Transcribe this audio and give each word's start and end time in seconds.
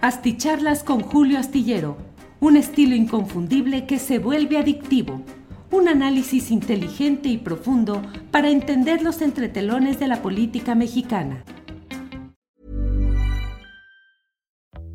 Asticharlas 0.00 0.84
con 0.84 1.00
Julio 1.00 1.40
Astillero, 1.40 1.96
un 2.38 2.56
estilo 2.56 2.94
inconfundible 2.94 3.84
que 3.84 3.98
se 3.98 4.20
vuelve 4.20 4.56
adictivo. 4.56 5.22
Un 5.72 5.88
análisis 5.88 6.52
inteligente 6.52 7.28
y 7.28 7.36
profundo 7.36 8.00
para 8.30 8.48
entender 8.48 9.02
los 9.02 9.20
entretelones 9.22 9.98
de 9.98 10.06
la 10.06 10.22
política 10.22 10.76
mexicana. 10.76 11.42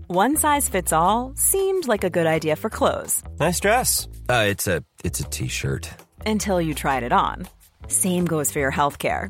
One 0.08 0.38
size 0.38 0.70
fits 0.70 0.94
all 0.94 1.34
seemed 1.36 1.86
like 1.86 2.06
a 2.06 2.10
good 2.10 2.26
idea 2.26 2.56
for 2.56 2.70
clothes. 2.70 3.24
Nice 3.42 3.60
dress. 3.60 4.08
Uh, 4.30 4.46
it's 4.48 4.68
a 4.68 4.84
it's 5.04 5.20
a 5.20 5.26
t-shirt. 5.26 5.90
Until 6.26 6.62
you 6.62 6.74
tried 6.74 7.04
it 7.04 7.12
on. 7.12 7.46
Same 7.88 8.26
goes 8.26 8.52
for 8.52 8.60
your 8.60 8.72
healthcare. 8.72 9.30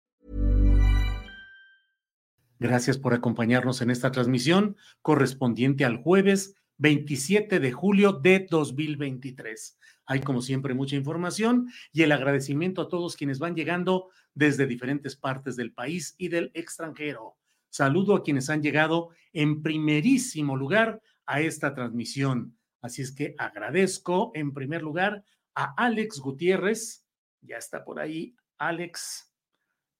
Gracias 2.61 2.99
por 2.99 3.15
acompañarnos 3.15 3.81
en 3.81 3.89
esta 3.89 4.11
transmisión 4.11 4.77
correspondiente 5.01 5.83
al 5.83 5.97
jueves 5.97 6.53
27 6.77 7.59
de 7.59 7.71
julio 7.71 8.13
de 8.13 8.45
2023. 8.47 9.79
Hay 10.05 10.21
como 10.21 10.43
siempre 10.43 10.75
mucha 10.75 10.95
información 10.95 11.71
y 11.91 12.03
el 12.03 12.11
agradecimiento 12.11 12.83
a 12.83 12.87
todos 12.87 13.15
quienes 13.15 13.39
van 13.39 13.55
llegando 13.55 14.09
desde 14.35 14.67
diferentes 14.67 15.15
partes 15.15 15.55
del 15.55 15.73
país 15.73 16.13
y 16.19 16.27
del 16.27 16.51
extranjero. 16.53 17.35
Saludo 17.71 18.15
a 18.15 18.21
quienes 18.21 18.47
han 18.51 18.61
llegado 18.61 19.09
en 19.33 19.63
primerísimo 19.63 20.55
lugar 20.55 21.01
a 21.25 21.41
esta 21.41 21.73
transmisión. 21.73 22.59
Así 22.79 23.01
es 23.01 23.11
que 23.11 23.33
agradezco 23.39 24.33
en 24.35 24.53
primer 24.53 24.83
lugar 24.83 25.25
a 25.55 25.73
Alex 25.83 26.19
Gutiérrez. 26.19 27.07
Ya 27.41 27.57
está 27.57 27.83
por 27.83 27.99
ahí 27.99 28.35
Alex. 28.59 29.33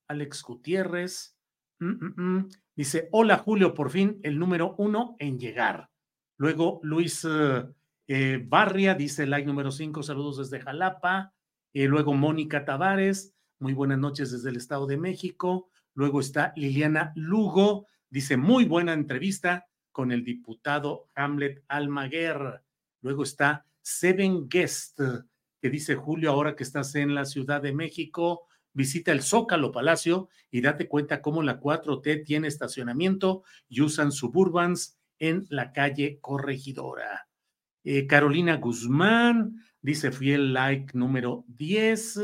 Alex 0.07 0.43
Gutiérrez. 0.43 1.40
Mm, 1.81 1.97
mm, 1.99 2.13
mm. 2.15 2.49
Dice, 2.75 3.09
hola 3.11 3.39
Julio, 3.39 3.73
por 3.73 3.89
fin 3.89 4.19
el 4.21 4.37
número 4.37 4.75
uno 4.77 5.15
en 5.17 5.39
llegar. 5.39 5.89
Luego 6.37 6.79
Luis 6.83 7.25
eh, 7.27 7.65
eh, 8.07 8.43
Barria 8.47 8.93
dice, 8.93 9.25
like 9.25 9.47
número 9.47 9.71
cinco, 9.71 10.03
saludos 10.03 10.37
desde 10.37 10.63
Jalapa. 10.63 11.33
Eh, 11.73 11.87
luego 11.87 12.13
Mónica 12.13 12.65
Tavares, 12.65 13.33
muy 13.59 13.73
buenas 13.73 13.97
noches 13.97 14.31
desde 14.31 14.49
el 14.49 14.57
Estado 14.57 14.85
de 14.85 14.97
México. 14.97 15.69
Luego 15.95 16.19
está 16.19 16.53
Liliana 16.55 17.13
Lugo, 17.15 17.87
dice, 18.09 18.37
muy 18.37 18.65
buena 18.65 18.93
entrevista 18.93 19.67
con 19.91 20.11
el 20.11 20.23
diputado 20.23 21.09
Hamlet 21.15 21.63
Almaguer. 21.67 22.63
Luego 23.01 23.23
está 23.23 23.65
Seven 23.81 24.47
Guest, 24.47 24.99
que 25.59 25.69
dice 25.69 25.95
Julio, 25.95 26.29
ahora 26.29 26.55
que 26.55 26.63
estás 26.63 26.93
en 26.93 27.15
la 27.15 27.25
Ciudad 27.25 27.61
de 27.61 27.73
México, 27.73 28.47
visita 28.73 29.11
el 29.11 29.21
Zócalo 29.21 29.71
Palacio 29.71 30.29
y 30.49 30.61
date 30.61 30.87
cuenta 30.87 31.21
cómo 31.21 31.43
la 31.43 31.59
4T 31.59 32.25
tiene 32.25 32.47
estacionamiento 32.47 33.43
y 33.69 33.81
usan 33.81 34.11
suburbans 34.11 34.97
en 35.19 35.45
la 35.49 35.71
calle 35.71 36.19
Corregidora. 36.21 37.27
Eh, 37.83 38.07
Carolina 38.07 38.57
Guzmán 38.57 39.55
dice 39.81 40.11
fiel 40.11 40.53
like 40.53 40.97
número 40.97 41.45
10. 41.47 42.19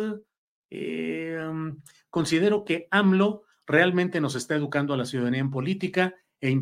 Eh, 0.70 1.38
um, 1.50 1.82
considero 2.10 2.64
que 2.66 2.88
AMLO 2.92 3.44
realmente 3.66 4.22
nos 4.22 4.36
está 4.36 4.56
educando 4.56 4.94
a 4.94 4.98
la 4.98 5.06
ciudadanía 5.06 5.42
en 5.42 5.52
política 5.52 6.16
e 6.42 6.62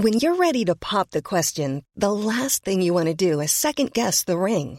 When 0.00 0.20
you're 0.20 0.36
ready 0.36 0.64
to 0.64 0.76
pop 0.76 1.10
the 1.10 1.22
question, 1.22 1.82
the 1.96 2.12
last 2.12 2.64
thing 2.64 2.80
you 2.80 2.94
want 2.94 3.08
to 3.08 3.14
do 3.14 3.40
is 3.40 3.50
second 3.50 3.92
guess 3.92 4.24
the 4.24 4.38
ring. 4.38 4.78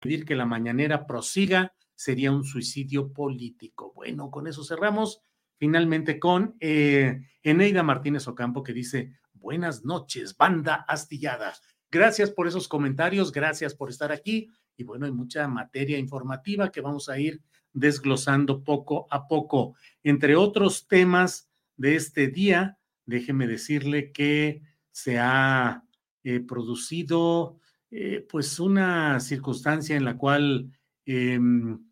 Pedir 0.00 0.24
que 0.24 0.36
la 0.36 0.46
mañanera 0.46 1.06
prosiga 1.06 1.74
sería 1.94 2.30
un 2.30 2.44
suicidio 2.44 3.12
político. 3.12 3.92
Bueno, 3.94 4.30
con 4.30 4.46
eso 4.46 4.62
cerramos. 4.62 5.20
Finalmente 5.56 6.20
con 6.20 6.56
eh, 6.60 7.20
Eneida 7.42 7.82
Martínez 7.82 8.28
Ocampo 8.28 8.62
que 8.62 8.72
dice, 8.72 9.14
buenas 9.32 9.84
noches, 9.84 10.36
banda 10.36 10.84
astillada. 10.86 11.54
Gracias 11.90 12.30
por 12.30 12.46
esos 12.46 12.68
comentarios, 12.68 13.32
gracias 13.32 13.74
por 13.74 13.90
estar 13.90 14.12
aquí. 14.12 14.48
Y 14.76 14.84
bueno, 14.84 15.06
hay 15.06 15.12
mucha 15.12 15.48
materia 15.48 15.98
informativa 15.98 16.70
que 16.70 16.80
vamos 16.80 17.08
a 17.08 17.18
ir 17.18 17.42
desglosando 17.72 18.62
poco 18.62 19.08
a 19.10 19.26
poco. 19.26 19.74
Entre 20.04 20.36
otros 20.36 20.86
temas 20.86 21.50
de 21.76 21.96
este 21.96 22.28
día, 22.28 22.78
déjeme 23.04 23.46
decirle 23.46 24.12
que 24.12 24.62
se 24.92 25.18
ha 25.18 25.82
eh, 26.22 26.40
producido 26.40 27.58
eh, 27.90 28.26
pues 28.28 28.60
una 28.60 29.18
circunstancia 29.20 29.96
en 29.96 30.04
la 30.04 30.16
cual 30.16 30.70
em, 31.06 31.88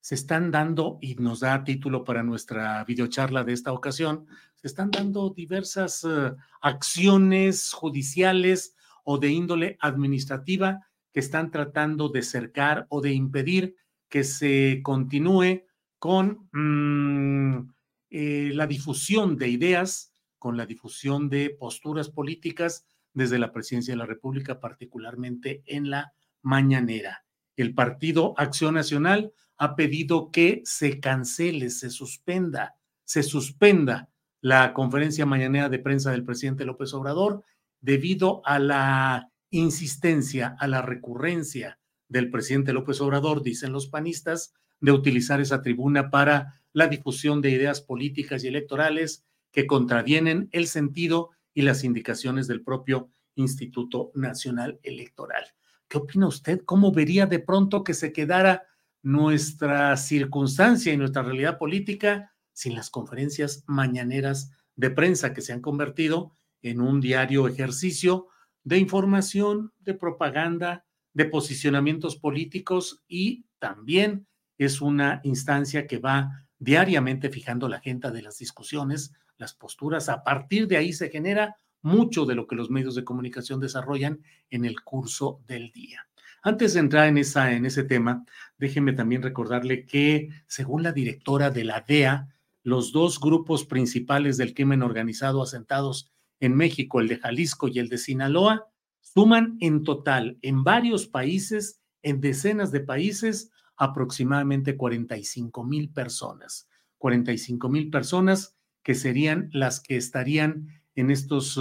se 0.00 0.14
están 0.14 0.50
dando, 0.50 0.98
y 1.00 1.14
nos 1.16 1.40
da 1.40 1.64
título 1.64 2.04
para 2.04 2.22
nuestra 2.22 2.84
videocharla 2.84 3.44
de 3.44 3.52
esta 3.52 3.72
ocasión, 3.72 4.26
se 4.54 4.66
están 4.66 4.90
dando 4.90 5.30
diversas 5.30 6.04
eh, 6.04 6.32
acciones 6.60 7.72
judiciales 7.72 8.74
o 9.04 9.18
de 9.18 9.30
índole 9.30 9.76
administrativa 9.80 10.86
que 11.12 11.20
están 11.20 11.50
tratando 11.50 12.08
de 12.08 12.22
cercar 12.22 12.86
o 12.90 13.00
de 13.00 13.12
impedir 13.12 13.76
que 14.08 14.24
se 14.24 14.80
continúe 14.82 15.64
con 15.98 16.48
mm, 16.52 17.70
eh, 18.10 18.50
la 18.54 18.66
difusión 18.66 19.36
de 19.36 19.48
ideas, 19.48 20.12
con 20.38 20.56
la 20.56 20.66
difusión 20.66 21.28
de 21.28 21.50
posturas 21.50 22.08
políticas 22.08 22.86
desde 23.18 23.38
la 23.38 23.52
presidencia 23.52 23.92
de 23.92 23.98
la 23.98 24.06
República, 24.06 24.60
particularmente 24.60 25.62
en 25.66 25.90
la 25.90 26.14
mañanera. 26.40 27.24
El 27.56 27.74
Partido 27.74 28.32
Acción 28.38 28.74
Nacional 28.74 29.32
ha 29.58 29.76
pedido 29.76 30.30
que 30.30 30.62
se 30.64 31.00
cancele, 31.00 31.68
se 31.68 31.90
suspenda, 31.90 32.76
se 33.04 33.22
suspenda 33.22 34.08
la 34.40 34.72
conferencia 34.72 35.26
mañanera 35.26 35.68
de 35.68 35.80
prensa 35.80 36.12
del 36.12 36.24
presidente 36.24 36.64
López 36.64 36.94
Obrador 36.94 37.42
debido 37.80 38.40
a 38.46 38.58
la 38.58 39.30
insistencia, 39.50 40.56
a 40.58 40.68
la 40.68 40.80
recurrencia 40.80 41.78
del 42.08 42.30
presidente 42.30 42.72
López 42.72 43.00
Obrador, 43.00 43.42
dicen 43.42 43.72
los 43.72 43.88
panistas, 43.88 44.54
de 44.80 44.92
utilizar 44.92 45.40
esa 45.40 45.60
tribuna 45.60 46.10
para 46.10 46.54
la 46.72 46.86
difusión 46.86 47.40
de 47.40 47.50
ideas 47.50 47.80
políticas 47.80 48.44
y 48.44 48.48
electorales 48.48 49.24
que 49.50 49.66
contravienen 49.66 50.48
el 50.52 50.68
sentido 50.68 51.30
y 51.58 51.62
las 51.62 51.82
indicaciones 51.82 52.46
del 52.46 52.62
propio 52.62 53.10
Instituto 53.34 54.12
Nacional 54.14 54.78
Electoral. 54.84 55.42
¿Qué 55.88 55.98
opina 55.98 56.28
usted? 56.28 56.60
¿Cómo 56.64 56.92
vería 56.92 57.26
de 57.26 57.40
pronto 57.40 57.82
que 57.82 57.94
se 57.94 58.12
quedara 58.12 58.62
nuestra 59.02 59.96
circunstancia 59.96 60.92
y 60.92 60.96
nuestra 60.96 61.24
realidad 61.24 61.58
política 61.58 62.32
sin 62.52 62.76
las 62.76 62.90
conferencias 62.90 63.64
mañaneras 63.66 64.52
de 64.76 64.90
prensa 64.90 65.34
que 65.34 65.40
se 65.40 65.52
han 65.52 65.60
convertido 65.60 66.30
en 66.62 66.80
un 66.80 67.00
diario 67.00 67.48
ejercicio 67.48 68.28
de 68.62 68.78
información, 68.78 69.72
de 69.80 69.94
propaganda, 69.94 70.86
de 71.12 71.24
posicionamientos 71.24 72.14
políticos 72.14 73.02
y 73.08 73.46
también 73.58 74.28
es 74.58 74.80
una 74.80 75.20
instancia 75.24 75.88
que 75.88 75.98
va 75.98 76.46
diariamente 76.60 77.30
fijando 77.30 77.68
la 77.68 77.78
agenda 77.78 78.12
de 78.12 78.22
las 78.22 78.38
discusiones, 78.38 79.12
las 79.38 79.54
posturas. 79.54 80.08
A 80.08 80.22
partir 80.22 80.66
de 80.68 80.76
ahí 80.76 80.92
se 80.92 81.08
genera 81.08 81.56
mucho 81.82 82.26
de 82.26 82.34
lo 82.34 82.46
que 82.46 82.56
los 82.56 82.70
medios 82.70 82.94
de 82.94 83.04
comunicación 83.04 83.60
desarrollan 83.60 84.20
en 84.50 84.64
el 84.64 84.82
curso 84.82 85.40
del 85.46 85.70
día. 85.72 86.08
Antes 86.42 86.74
de 86.74 86.80
entrar 86.80 87.08
en, 87.08 87.18
esa, 87.18 87.52
en 87.52 87.66
ese 87.66 87.84
tema, 87.84 88.24
déjenme 88.58 88.92
también 88.92 89.22
recordarle 89.22 89.86
que, 89.86 90.28
según 90.46 90.82
la 90.82 90.92
directora 90.92 91.50
de 91.50 91.64
la 91.64 91.84
DEA, 91.86 92.28
los 92.62 92.92
dos 92.92 93.18
grupos 93.18 93.64
principales 93.64 94.36
del 94.36 94.54
crimen 94.54 94.82
organizado 94.82 95.42
asentados 95.42 96.12
en 96.40 96.54
México, 96.54 97.00
el 97.00 97.08
de 97.08 97.18
Jalisco 97.18 97.68
y 97.68 97.78
el 97.78 97.88
de 97.88 97.98
Sinaloa, 97.98 98.68
suman 99.00 99.56
en 99.60 99.84
total 99.84 100.38
en 100.42 100.64
varios 100.64 101.06
países, 101.06 101.80
en 102.02 102.20
decenas 102.20 102.70
de 102.70 102.80
países, 102.80 103.50
aproximadamente 103.76 104.76
45 104.76 105.64
mil 105.64 105.90
personas. 105.90 106.68
45 106.98 107.68
mil 107.68 107.90
personas 107.90 108.57
que 108.88 108.94
serían 108.94 109.50
las 109.52 109.80
que 109.80 109.98
estarían 109.98 110.68
en 110.94 111.10
estos, 111.10 111.60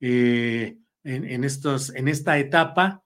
eh, 0.00 0.78
en, 1.02 1.44
estos, 1.44 1.94
en 1.94 2.08
esta 2.08 2.38
etapa, 2.38 3.04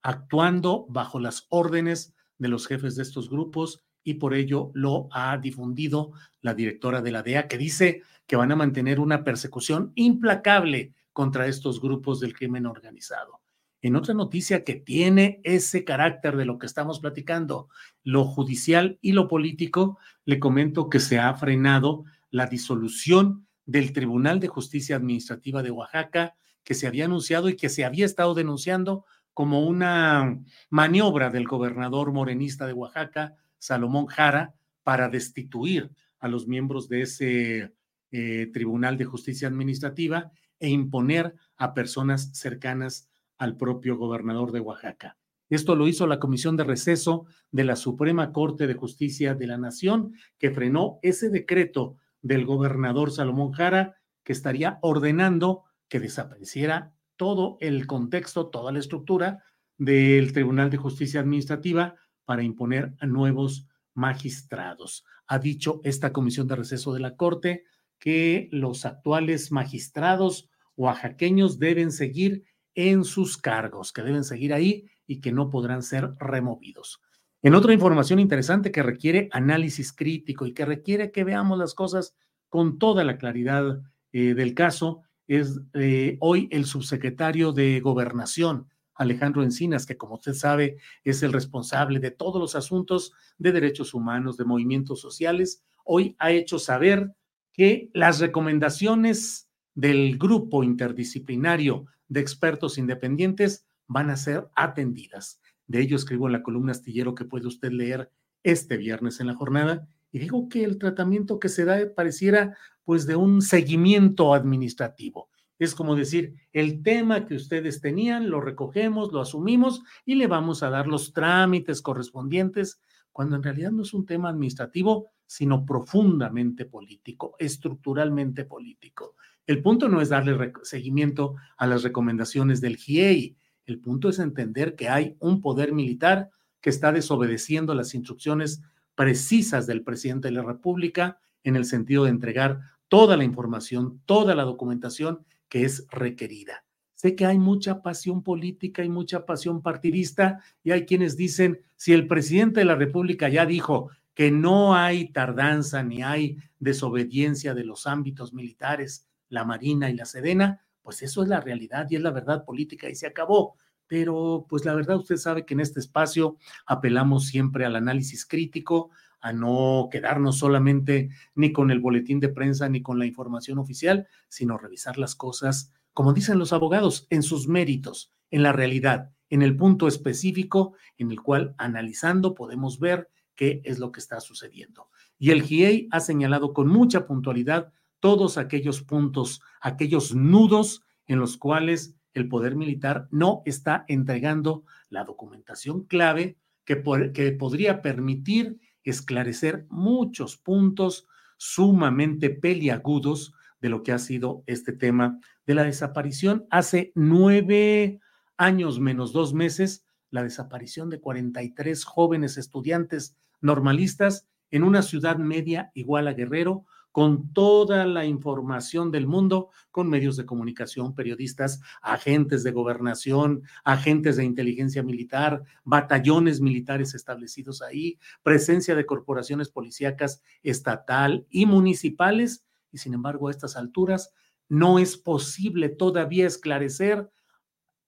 actuando 0.00 0.86
bajo 0.88 1.20
las 1.20 1.46
órdenes 1.50 2.14
de 2.38 2.48
los 2.48 2.66
jefes 2.66 2.96
de 2.96 3.02
estos 3.02 3.28
grupos 3.28 3.84
y 4.02 4.14
por 4.14 4.32
ello 4.32 4.70
lo 4.72 5.08
ha 5.12 5.36
difundido 5.36 6.12
la 6.40 6.54
directora 6.54 7.02
de 7.02 7.10
la 7.10 7.22
DEA, 7.22 7.48
que 7.48 7.58
dice 7.58 8.00
que 8.26 8.36
van 8.36 8.50
a 8.50 8.56
mantener 8.56 8.98
una 8.98 9.22
persecución 9.22 9.92
implacable 9.94 10.94
contra 11.12 11.46
estos 11.46 11.82
grupos 11.82 12.18
del 12.18 12.32
crimen 12.32 12.64
organizado. 12.64 13.42
En 13.86 13.94
otra 13.94 14.14
noticia 14.14 14.64
que 14.64 14.74
tiene 14.74 15.40
ese 15.44 15.84
carácter 15.84 16.36
de 16.36 16.44
lo 16.44 16.58
que 16.58 16.66
estamos 16.66 16.98
platicando, 16.98 17.68
lo 18.02 18.24
judicial 18.24 18.98
y 19.00 19.12
lo 19.12 19.28
político, 19.28 19.96
le 20.24 20.40
comento 20.40 20.90
que 20.90 20.98
se 20.98 21.20
ha 21.20 21.32
frenado 21.34 22.04
la 22.32 22.48
disolución 22.48 23.46
del 23.64 23.92
Tribunal 23.92 24.40
de 24.40 24.48
Justicia 24.48 24.96
Administrativa 24.96 25.62
de 25.62 25.70
Oaxaca, 25.70 26.34
que 26.64 26.74
se 26.74 26.88
había 26.88 27.04
anunciado 27.04 27.48
y 27.48 27.54
que 27.54 27.68
se 27.68 27.84
había 27.84 28.06
estado 28.06 28.34
denunciando 28.34 29.04
como 29.32 29.64
una 29.64 30.36
maniobra 30.68 31.30
del 31.30 31.46
gobernador 31.46 32.12
morenista 32.12 32.66
de 32.66 32.72
Oaxaca, 32.72 33.36
Salomón 33.56 34.06
Jara 34.06 34.56
para 34.82 35.08
destituir 35.08 35.92
a 36.18 36.26
los 36.26 36.48
miembros 36.48 36.88
de 36.88 37.02
ese 37.02 37.72
eh, 38.10 38.50
Tribunal 38.52 38.98
de 38.98 39.04
Justicia 39.04 39.46
Administrativa 39.46 40.32
e 40.58 40.70
imponer 40.70 41.36
a 41.56 41.72
personas 41.72 42.36
cercanas 42.36 43.08
al 43.38 43.56
propio 43.56 43.96
gobernador 43.96 44.52
de 44.52 44.60
Oaxaca. 44.60 45.16
Esto 45.48 45.76
lo 45.76 45.86
hizo 45.86 46.06
la 46.06 46.18
Comisión 46.18 46.56
de 46.56 46.64
Receso 46.64 47.26
de 47.52 47.64
la 47.64 47.76
Suprema 47.76 48.32
Corte 48.32 48.66
de 48.66 48.74
Justicia 48.74 49.34
de 49.34 49.46
la 49.46 49.58
Nación, 49.58 50.12
que 50.38 50.50
frenó 50.50 50.98
ese 51.02 51.30
decreto 51.30 51.96
del 52.20 52.44
gobernador 52.44 53.12
Salomón 53.12 53.52
Jara, 53.52 53.96
que 54.24 54.32
estaría 54.32 54.78
ordenando 54.82 55.62
que 55.88 56.00
desapareciera 56.00 56.92
todo 57.16 57.58
el 57.60 57.86
contexto, 57.86 58.48
toda 58.48 58.72
la 58.72 58.80
estructura 58.80 59.44
del 59.78 60.32
Tribunal 60.32 60.70
de 60.70 60.78
Justicia 60.78 61.20
Administrativa 61.20 61.94
para 62.24 62.42
imponer 62.42 62.94
a 62.98 63.06
nuevos 63.06 63.68
magistrados. 63.94 65.04
Ha 65.28 65.38
dicho 65.38 65.80
esta 65.84 66.12
comisión 66.12 66.48
de 66.48 66.56
receso 66.56 66.92
de 66.92 67.00
la 67.00 67.16
Corte 67.16 67.64
que 67.98 68.48
los 68.50 68.84
actuales 68.84 69.52
magistrados 69.52 70.50
oaxaqueños 70.76 71.58
deben 71.58 71.90
seguir 71.90 72.44
en 72.76 73.04
sus 73.04 73.36
cargos, 73.36 73.92
que 73.92 74.02
deben 74.02 74.22
seguir 74.22 74.54
ahí 74.54 74.86
y 75.06 75.20
que 75.20 75.32
no 75.32 75.50
podrán 75.50 75.82
ser 75.82 76.12
removidos. 76.20 77.00
En 77.42 77.54
otra 77.54 77.72
información 77.72 78.18
interesante 78.18 78.70
que 78.70 78.82
requiere 78.82 79.28
análisis 79.32 79.92
crítico 79.92 80.46
y 80.46 80.52
que 80.52 80.64
requiere 80.64 81.10
que 81.10 81.24
veamos 81.24 81.58
las 81.58 81.74
cosas 81.74 82.14
con 82.48 82.78
toda 82.78 83.02
la 83.02 83.18
claridad 83.18 83.82
eh, 84.12 84.34
del 84.34 84.54
caso, 84.54 85.02
es 85.26 85.60
eh, 85.74 86.16
hoy 86.20 86.48
el 86.52 86.66
subsecretario 86.66 87.52
de 87.52 87.80
Gobernación, 87.80 88.68
Alejandro 88.94 89.42
Encinas, 89.42 89.86
que 89.86 89.96
como 89.96 90.14
usted 90.14 90.34
sabe 90.34 90.78
es 91.04 91.22
el 91.22 91.32
responsable 91.32 91.98
de 91.98 92.10
todos 92.10 92.40
los 92.40 92.54
asuntos 92.54 93.12
de 93.38 93.52
derechos 93.52 93.94
humanos, 93.94 94.36
de 94.36 94.44
movimientos 94.44 95.00
sociales, 95.00 95.64
hoy 95.84 96.14
ha 96.18 96.30
hecho 96.30 96.58
saber 96.58 97.14
que 97.52 97.90
las 97.94 98.20
recomendaciones 98.20 99.45
del 99.76 100.18
grupo 100.18 100.64
interdisciplinario 100.64 101.86
de 102.08 102.20
expertos 102.20 102.78
independientes 102.78 103.66
van 103.86 104.10
a 104.10 104.16
ser 104.16 104.48
atendidas. 104.56 105.40
De 105.68 105.80
ello 105.80 105.96
escribo 105.96 106.26
en 106.26 106.32
la 106.32 106.42
columna 106.42 106.72
astillero 106.72 107.14
que 107.14 107.26
puede 107.26 107.46
usted 107.46 107.70
leer 107.70 108.10
este 108.42 108.76
viernes 108.76 109.20
en 109.20 109.28
la 109.28 109.34
jornada 109.34 109.86
y 110.10 110.18
digo 110.18 110.48
que 110.48 110.64
el 110.64 110.78
tratamiento 110.78 111.38
que 111.38 111.48
se 111.48 111.64
da 111.64 111.78
pareciera 111.94 112.56
pues 112.84 113.06
de 113.06 113.16
un 113.16 113.42
seguimiento 113.42 114.32
administrativo. 114.32 115.28
Es 115.58 115.74
como 115.74 115.94
decir, 115.94 116.34
el 116.52 116.82
tema 116.82 117.26
que 117.26 117.34
ustedes 117.34 117.80
tenían 117.80 118.30
lo 118.30 118.40
recogemos, 118.40 119.12
lo 119.12 119.20
asumimos 119.20 119.82
y 120.04 120.14
le 120.14 120.26
vamos 120.26 120.62
a 120.62 120.70
dar 120.70 120.86
los 120.86 121.12
trámites 121.12 121.82
correspondientes, 121.82 122.80
cuando 123.12 123.36
en 123.36 123.42
realidad 123.42 123.72
no 123.72 123.82
es 123.82 123.94
un 123.94 124.06
tema 124.06 124.28
administrativo, 124.28 125.08
sino 125.26 125.64
profundamente 125.64 126.66
político, 126.66 127.34
estructuralmente 127.38 128.44
político. 128.44 129.16
El 129.46 129.62
punto 129.62 129.88
no 129.88 130.00
es 130.00 130.08
darle 130.08 130.52
seguimiento 130.62 131.36
a 131.56 131.66
las 131.66 131.84
recomendaciones 131.84 132.60
del 132.60 132.76
GIEI, 132.76 133.36
el 133.66 133.80
punto 133.80 134.08
es 134.08 134.18
entender 134.18 134.74
que 134.74 134.88
hay 134.88 135.16
un 135.20 135.40
poder 135.40 135.72
militar 135.72 136.30
que 136.60 136.70
está 136.70 136.92
desobedeciendo 136.92 137.74
las 137.74 137.94
instrucciones 137.94 138.62
precisas 138.96 139.66
del 139.66 139.82
presidente 139.82 140.28
de 140.28 140.34
la 140.34 140.42
República 140.42 141.20
en 141.44 141.54
el 141.54 141.64
sentido 141.64 142.04
de 142.04 142.10
entregar 142.10 142.60
toda 142.88 143.16
la 143.16 143.24
información, 143.24 144.00
toda 144.04 144.34
la 144.34 144.42
documentación 144.44 145.24
que 145.48 145.64
es 145.64 145.86
requerida. 145.90 146.64
Sé 146.94 147.14
que 147.14 147.26
hay 147.26 147.38
mucha 147.38 147.82
pasión 147.82 148.22
política 148.22 148.82
y 148.82 148.88
mucha 148.88 149.26
pasión 149.26 149.62
partidista 149.62 150.40
y 150.64 150.70
hay 150.70 150.86
quienes 150.86 151.16
dicen, 151.16 151.60
si 151.76 151.92
el 151.92 152.06
presidente 152.06 152.60
de 152.60 152.66
la 152.66 152.74
República 152.74 153.28
ya 153.28 153.46
dijo 153.46 153.90
que 154.14 154.30
no 154.30 154.74
hay 154.74 155.12
tardanza 155.12 155.82
ni 155.82 156.02
hay 156.02 156.38
desobediencia 156.58 157.52
de 157.54 157.64
los 157.64 157.86
ámbitos 157.86 158.32
militares, 158.32 159.06
la 159.28 159.44
Marina 159.44 159.90
y 159.90 159.94
la 159.94 160.04
Sedena, 160.04 160.64
pues 160.82 161.02
eso 161.02 161.22
es 161.22 161.28
la 161.28 161.40
realidad 161.40 161.86
y 161.90 161.96
es 161.96 162.02
la 162.02 162.10
verdad 162.10 162.44
política 162.44 162.88
y 162.88 162.94
se 162.94 163.06
acabó. 163.06 163.56
Pero 163.86 164.46
pues 164.48 164.64
la 164.64 164.74
verdad 164.74 164.96
usted 164.96 165.16
sabe 165.16 165.44
que 165.44 165.54
en 165.54 165.60
este 165.60 165.80
espacio 165.80 166.36
apelamos 166.66 167.26
siempre 167.26 167.64
al 167.64 167.76
análisis 167.76 168.26
crítico, 168.26 168.90
a 169.20 169.32
no 169.32 169.88
quedarnos 169.90 170.38
solamente 170.38 171.10
ni 171.34 171.52
con 171.52 171.70
el 171.70 171.80
boletín 171.80 172.20
de 172.20 172.28
prensa 172.28 172.68
ni 172.68 172.82
con 172.82 172.98
la 172.98 173.06
información 173.06 173.58
oficial, 173.58 174.06
sino 174.28 174.58
revisar 174.58 174.98
las 174.98 175.14
cosas, 175.14 175.72
como 175.92 176.12
dicen 176.12 176.38
los 176.38 176.52
abogados, 176.52 177.06
en 177.10 177.22
sus 177.22 177.48
méritos, 177.48 178.12
en 178.30 178.42
la 178.42 178.52
realidad, 178.52 179.12
en 179.30 179.42
el 179.42 179.56
punto 179.56 179.88
específico 179.88 180.74
en 180.98 181.10
el 181.10 181.20
cual 181.20 181.54
analizando 181.58 182.34
podemos 182.34 182.78
ver 182.78 183.10
qué 183.34 183.60
es 183.64 183.78
lo 183.78 183.92
que 183.92 184.00
está 184.00 184.20
sucediendo. 184.20 184.90
Y 185.18 185.30
el 185.30 185.42
GIEI 185.42 185.88
ha 185.90 186.00
señalado 186.00 186.52
con 186.52 186.68
mucha 186.68 187.06
puntualidad 187.06 187.72
todos 188.00 188.38
aquellos 188.38 188.82
puntos, 188.82 189.40
aquellos 189.60 190.14
nudos 190.14 190.82
en 191.06 191.18
los 191.18 191.36
cuales 191.36 191.94
el 192.14 192.28
poder 192.28 192.56
militar 192.56 193.08
no 193.10 193.42
está 193.44 193.84
entregando 193.88 194.64
la 194.88 195.04
documentación 195.04 195.84
clave 195.84 196.38
que, 196.64 196.82
que 197.14 197.32
podría 197.32 197.82
permitir 197.82 198.58
esclarecer 198.84 199.66
muchos 199.68 200.36
puntos 200.36 201.06
sumamente 201.36 202.30
peliagudos 202.30 203.34
de 203.60 203.68
lo 203.68 203.82
que 203.82 203.92
ha 203.92 203.98
sido 203.98 204.42
este 204.46 204.72
tema 204.72 205.18
de 205.46 205.54
la 205.54 205.64
desaparición. 205.64 206.46
Hace 206.50 206.92
nueve 206.94 208.00
años 208.36 208.80
menos 208.80 209.12
dos 209.12 209.34
meses, 209.34 209.84
la 210.10 210.22
desaparición 210.22 210.88
de 210.88 211.00
43 211.00 211.84
jóvenes 211.84 212.38
estudiantes 212.38 213.16
normalistas 213.40 214.26
en 214.50 214.62
una 214.62 214.82
ciudad 214.82 215.16
media 215.16 215.70
igual 215.74 216.08
a 216.08 216.14
Guerrero, 216.14 216.64
con 216.96 217.30
toda 217.34 217.84
la 217.84 218.06
información 218.06 218.90
del 218.90 219.06
mundo, 219.06 219.50
con 219.70 219.90
medios 219.90 220.16
de 220.16 220.24
comunicación, 220.24 220.94
periodistas, 220.94 221.60
agentes 221.82 222.42
de 222.42 222.52
gobernación, 222.52 223.42
agentes 223.64 224.16
de 224.16 224.24
inteligencia 224.24 224.82
militar, 224.82 225.44
batallones 225.62 226.40
militares 226.40 226.94
establecidos 226.94 227.60
ahí, 227.60 227.98
presencia 228.22 228.74
de 228.74 228.86
corporaciones 228.86 229.50
policíacas 229.50 230.22
estatal 230.42 231.26
y 231.28 231.44
municipales. 231.44 232.46
y 232.72 232.78
sin 232.78 232.94
embargo 232.94 233.28
a 233.28 233.30
estas 233.30 233.58
alturas 233.58 234.14
no 234.48 234.78
es 234.78 234.96
posible 234.96 235.68
todavía 235.68 236.26
esclarecer 236.26 237.10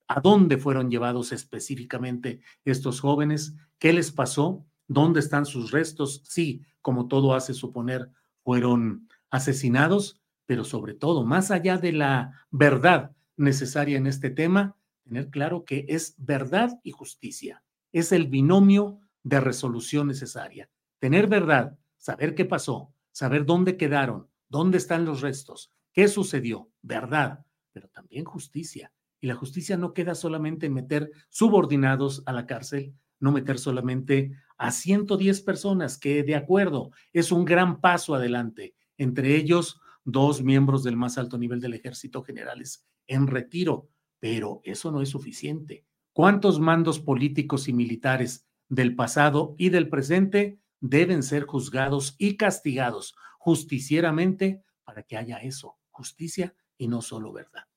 a 0.06 0.20
dónde 0.20 0.58
fueron 0.58 0.90
llevados 0.90 1.32
específicamente 1.32 2.42
estos 2.66 3.00
jóvenes, 3.00 3.54
qué 3.78 3.94
les 3.94 4.12
pasó, 4.12 4.66
dónde 4.86 5.20
están 5.20 5.46
sus 5.46 5.70
restos, 5.70 6.20
sí, 6.26 6.60
como 6.82 7.08
todo 7.08 7.34
hace 7.34 7.54
suponer, 7.54 8.10
fueron 8.48 9.10
asesinados, 9.28 10.22
pero 10.46 10.64
sobre 10.64 10.94
todo, 10.94 11.22
más 11.22 11.50
allá 11.50 11.76
de 11.76 11.92
la 11.92 12.32
verdad 12.50 13.14
necesaria 13.36 13.98
en 13.98 14.06
este 14.06 14.30
tema, 14.30 14.74
tener 15.04 15.28
claro 15.28 15.66
que 15.66 15.84
es 15.86 16.14
verdad 16.16 16.80
y 16.82 16.92
justicia, 16.92 17.62
es 17.92 18.10
el 18.10 18.26
binomio 18.26 19.00
de 19.22 19.40
resolución 19.40 20.06
necesaria. 20.06 20.70
Tener 20.98 21.26
verdad, 21.26 21.76
saber 21.98 22.34
qué 22.34 22.46
pasó, 22.46 22.94
saber 23.12 23.44
dónde 23.44 23.76
quedaron, 23.76 24.30
dónde 24.48 24.78
están 24.78 25.04
los 25.04 25.20
restos, 25.20 25.70
qué 25.92 26.08
sucedió, 26.08 26.70
verdad, 26.80 27.44
pero 27.74 27.90
también 27.90 28.24
justicia. 28.24 28.90
Y 29.20 29.26
la 29.26 29.34
justicia 29.34 29.76
no 29.76 29.92
queda 29.92 30.14
solamente 30.14 30.64
en 30.64 30.72
meter 30.72 31.10
subordinados 31.28 32.22
a 32.24 32.32
la 32.32 32.46
cárcel, 32.46 32.94
no 33.20 33.32
meter 33.32 33.58
solamente 33.58 34.32
a 34.56 34.70
110 34.70 35.42
personas, 35.42 35.98
que 35.98 36.22
de 36.22 36.34
acuerdo 36.34 36.90
es 37.12 37.32
un 37.32 37.44
gran 37.44 37.80
paso 37.80 38.14
adelante, 38.14 38.74
entre 38.96 39.36
ellos 39.36 39.80
dos 40.04 40.42
miembros 40.42 40.82
del 40.82 40.96
más 40.96 41.18
alto 41.18 41.38
nivel 41.38 41.60
del 41.60 41.74
ejército 41.74 42.22
generales 42.22 42.86
en 43.06 43.26
retiro, 43.26 43.88
pero 44.18 44.60
eso 44.64 44.90
no 44.90 45.00
es 45.00 45.10
suficiente. 45.10 45.84
¿Cuántos 46.12 46.58
mandos 46.58 46.98
políticos 46.98 47.68
y 47.68 47.72
militares 47.72 48.46
del 48.68 48.96
pasado 48.96 49.54
y 49.58 49.68
del 49.68 49.88
presente 49.88 50.58
deben 50.80 51.22
ser 51.22 51.44
juzgados 51.44 52.16
y 52.18 52.36
castigados 52.36 53.14
justicieramente 53.38 54.64
para 54.84 55.02
que 55.04 55.16
haya 55.16 55.36
eso, 55.38 55.78
justicia 55.90 56.54
y 56.76 56.88
no 56.88 57.02
solo 57.02 57.32
verdad? 57.32 57.67